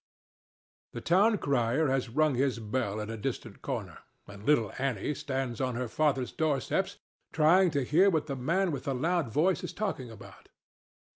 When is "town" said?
1.01-1.37